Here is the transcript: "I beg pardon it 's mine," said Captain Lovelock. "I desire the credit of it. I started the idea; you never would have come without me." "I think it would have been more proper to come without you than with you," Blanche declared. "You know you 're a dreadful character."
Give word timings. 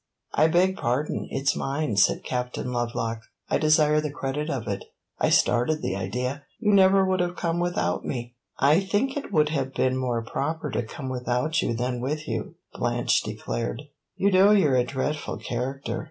"I 0.33 0.47
beg 0.47 0.77
pardon 0.77 1.27
it 1.29 1.47
's 1.47 1.55
mine," 1.55 1.95
said 1.95 2.23
Captain 2.23 2.73
Lovelock. 2.73 3.21
"I 3.51 3.59
desire 3.59 4.01
the 4.01 4.09
credit 4.09 4.49
of 4.49 4.67
it. 4.67 4.85
I 5.19 5.29
started 5.29 5.83
the 5.83 5.95
idea; 5.95 6.41
you 6.57 6.73
never 6.73 7.05
would 7.05 7.19
have 7.19 7.35
come 7.35 7.59
without 7.59 8.03
me." 8.03 8.33
"I 8.57 8.79
think 8.79 9.15
it 9.15 9.31
would 9.31 9.49
have 9.49 9.75
been 9.75 9.95
more 9.95 10.23
proper 10.23 10.71
to 10.71 10.81
come 10.81 11.09
without 11.09 11.61
you 11.61 11.75
than 11.75 12.01
with 12.01 12.27
you," 12.27 12.55
Blanche 12.73 13.21
declared. 13.21 13.83
"You 14.15 14.31
know 14.31 14.49
you 14.49 14.69
're 14.71 14.75
a 14.77 14.83
dreadful 14.83 15.37
character." 15.37 15.99